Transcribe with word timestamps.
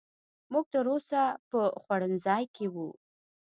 موږ 0.51 0.65
تر 0.73 0.85
اوسه 0.93 1.21
په 1.49 1.59
خوړنځای 1.81 2.43
کې 2.55 2.65
وو. 2.73 2.89